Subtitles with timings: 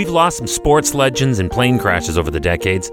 [0.00, 2.88] We've lost some sports legends and plane crashes over the decades.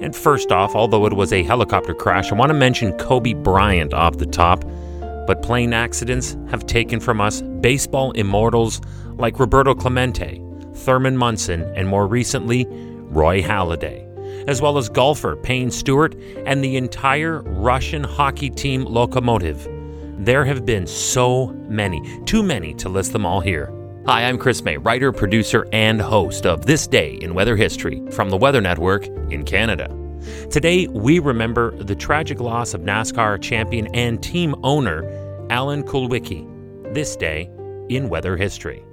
[0.00, 3.92] And first off, although it was a helicopter crash, I want to mention Kobe Bryant
[3.92, 4.64] off the top.
[5.26, 8.80] But plane accidents have taken from us baseball immortals
[9.16, 10.42] like Roberto Clemente,
[10.76, 16.14] Thurman Munson, and more recently, Roy Halladay, as well as golfer Payne Stewart
[16.46, 19.70] and the entire Russian hockey team Lokomotiv.
[20.24, 23.70] There have been so many, too many to list them all here.
[24.08, 28.30] Hi, I'm Chris May, writer, producer, and host of This Day in Weather History from
[28.30, 29.88] the Weather Network in Canada.
[30.48, 35.02] Today, we remember the tragic loss of NASCAR champion and team owner
[35.50, 36.94] Alan Kulwicki.
[36.94, 37.50] This day
[37.88, 38.84] in weather history.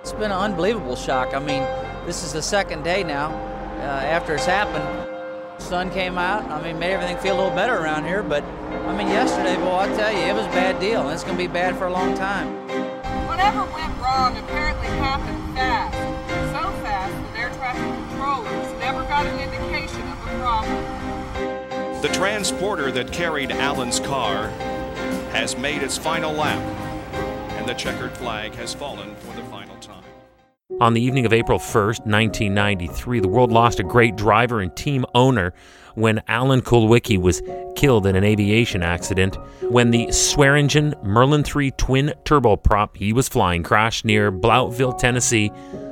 [0.00, 1.34] It's been an unbelievable shock.
[1.34, 1.64] I mean,
[2.06, 3.32] this is the second day now
[3.78, 5.13] uh, after it's happened
[5.58, 6.44] sun came out.
[6.50, 8.22] I mean, made everything feel a little better around here.
[8.22, 11.24] But I mean, yesterday, boy, I tell you, it was a bad deal, and it's
[11.24, 12.48] going to be bad for a long time.
[13.26, 15.96] Whatever went wrong apparently happened fast,
[16.52, 22.02] so fast that air traffic controllers never got an indication of a problem.
[22.02, 24.48] The transporter that carried Alan's car
[25.32, 26.60] has made its final lap,
[27.58, 29.63] and the checkered flag has fallen for the final time.
[30.80, 35.04] On the evening of April 1st, 1993, the world lost a great driver and team
[35.14, 35.52] owner
[35.94, 37.42] when Alan Kulwicki was
[37.76, 39.36] killed in an aviation accident
[39.70, 45.48] when the Swearingen Merlin 3 twin turboprop he was flying crashed near Blountville, Tennessee,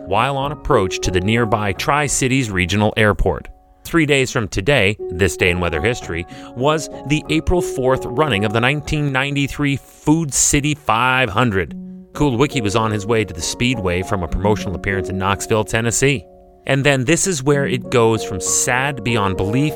[0.06, 3.48] while on approach to the nearby Tri Cities Regional Airport.
[3.84, 8.52] Three days from today, this day in weather history, was the April 4th running of
[8.52, 11.81] the 1993 Food City 500.
[12.12, 16.26] Kulwicki was on his way to the Speedway from a promotional appearance in Knoxville, Tennessee.
[16.66, 19.74] And then this is where it goes from sad beyond belief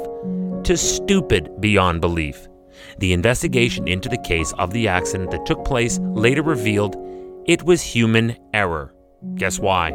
[0.65, 2.47] to stupid beyond belief.
[2.99, 6.97] The investigation into the case of the accident that took place later revealed
[7.47, 8.93] it was human error.
[9.37, 9.93] Guess why?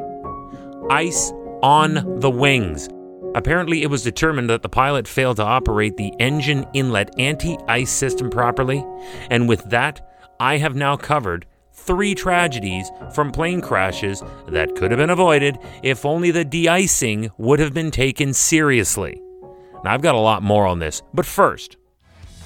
[0.89, 1.31] Ice
[1.61, 2.89] on the wings.
[3.35, 7.91] Apparently, it was determined that the pilot failed to operate the engine inlet anti ice
[7.91, 8.85] system properly,
[9.29, 10.01] and with that,
[10.39, 16.05] I have now covered three tragedies from plane crashes that could have been avoided if
[16.05, 19.21] only the de icing would have been taken seriously.
[19.83, 21.77] Now, I've got a lot more on this, but first,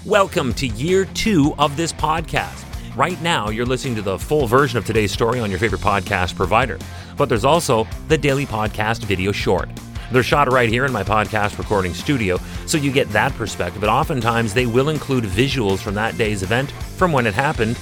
[0.05, 2.63] welcome to year two of this podcast.
[2.95, 6.35] Right now, you're listening to the full version of today's story on your favorite podcast
[6.35, 6.79] provider,
[7.17, 9.69] but there's also the daily podcast video short.
[10.11, 12.37] They're shot right here in my podcast recording studio,
[12.67, 13.81] so you get that perspective.
[13.81, 17.77] But oftentimes, they will include visuals from that day's event, from when it happened,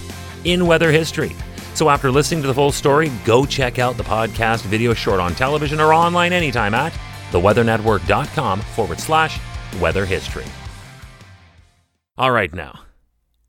[0.45, 1.35] in weather history.
[1.73, 5.33] So after listening to the full story, go check out the podcast video short on
[5.35, 6.93] television or online anytime at
[7.31, 9.39] theweathernetwork.com forward slash
[9.79, 10.45] weather history.
[12.15, 12.81] All right, now,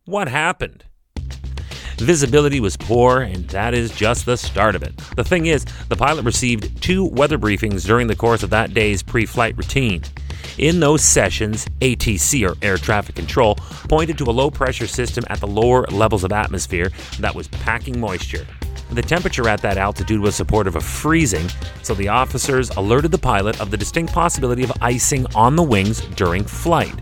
[0.07, 0.85] what happened?
[1.99, 4.97] Visibility was poor, and that is just the start of it.
[5.17, 9.03] The thing is, the pilot received two weather briefings during the course of that day's
[9.03, 10.03] pre flight routine.
[10.59, 13.57] In those sessions, ATC or air traffic control
[13.89, 17.99] pointed to a low pressure system at the lower levels of atmosphere that was packing
[17.99, 18.47] moisture.
[18.93, 21.49] The temperature at that altitude was supportive of freezing,
[21.83, 26.03] so the officers alerted the pilot of the distinct possibility of icing on the wings
[26.15, 26.95] during flight.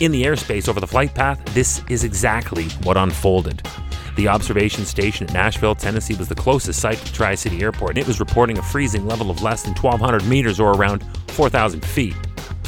[0.00, 3.66] In the airspace over the flight path, this is exactly what unfolded.
[4.16, 7.98] The observation station at Nashville, Tennessee was the closest site to Tri City Airport, and
[7.98, 12.14] it was reporting a freezing level of less than 1,200 meters or around 4,000 feet.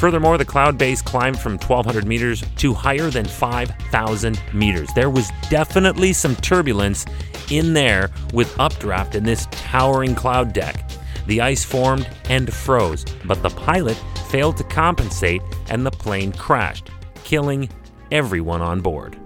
[0.05, 4.87] Furthermore, the cloud base climbed from 1,200 meters to higher than 5,000 meters.
[4.93, 7.07] There was definitely some turbulence
[7.49, 10.87] in there with updraft in this towering cloud deck.
[11.25, 13.99] The ice formed and froze, but the pilot
[14.29, 16.91] failed to compensate and the plane crashed,
[17.23, 17.67] killing
[18.11, 19.17] everyone on board.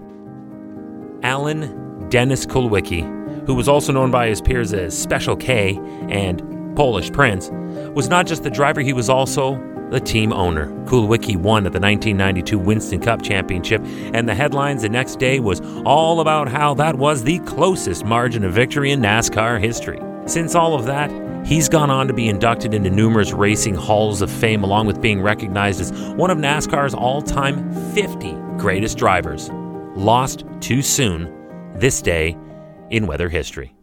[1.22, 7.12] Alan Dennis Kulwicki, who was also known by his peers as Special K and Polish
[7.12, 7.50] Prince,
[7.94, 9.56] was not just the driver, he was also
[9.90, 10.68] the team owner.
[10.86, 15.60] Kulwicki won at the 1992 Winston Cup Championship, and the headlines the next day was
[15.84, 20.00] all about how that was the closest margin of victory in NASCAR history.
[20.26, 21.10] Since all of that,
[21.46, 25.20] he's gone on to be inducted into numerous racing halls of fame, along with being
[25.20, 29.50] recognized as one of NASCAR's all time 50 greatest drivers.
[29.96, 31.36] Lost too soon
[31.76, 32.36] this day
[32.90, 33.74] in weather history.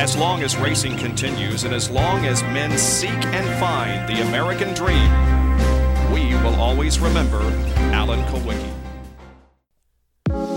[0.00, 4.72] As long as racing continues and as long as men seek and find the American
[4.72, 5.10] dream,
[6.10, 7.42] we will always remember
[7.92, 8.72] Alan Kulwicki.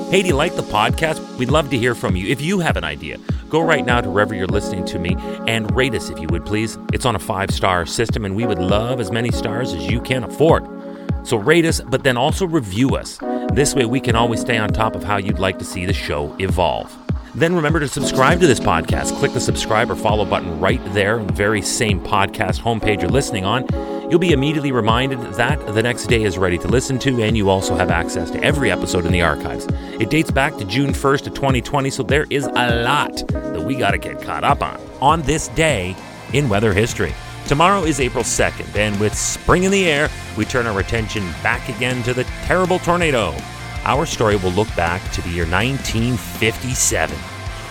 [0.10, 1.19] Hey, do you like the podcast?
[1.38, 2.25] We'd love to hear from you.
[2.28, 3.18] If you have an idea,
[3.50, 6.46] go right now to wherever you're listening to me and rate us if you would,
[6.46, 6.78] please.
[6.94, 10.00] It's on a five star system, and we would love as many stars as you
[10.00, 10.66] can afford.
[11.28, 13.19] So rate us, but then also review us.
[13.51, 15.92] This way, we can always stay on top of how you'd like to see the
[15.92, 16.98] show evolve.
[17.35, 19.18] Then remember to subscribe to this podcast.
[19.18, 23.68] Click the subscribe or follow button right there very same podcast homepage you're listening on.
[24.09, 27.50] You'll be immediately reminded that the next day is ready to listen to, and you
[27.50, 29.65] also have access to every episode in the archives.
[30.00, 33.75] It dates back to June 1st of 2020, so there is a lot that we
[33.75, 35.95] got to get caught up on on this day
[36.33, 37.15] in weather history.
[37.47, 40.07] Tomorrow is April 2nd, and with spring in the air,
[40.38, 43.33] we turn our attention back again to the terrible tornado.
[43.85, 47.18] Our story will look back to the year 1957,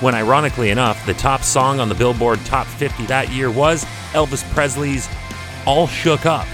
[0.01, 4.45] when ironically enough, the top song on the Billboard Top 50 that year was Elvis
[4.53, 5.09] Presley's
[5.67, 6.47] All Shook Up.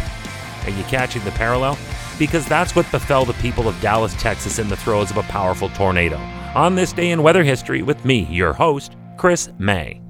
[0.64, 1.76] Are you catching the parallel?
[2.19, 5.69] Because that's what befell the people of Dallas, Texas in the throes of a powerful
[5.70, 6.16] tornado.
[6.54, 10.00] On this day in weather history with me, your host, Chris May.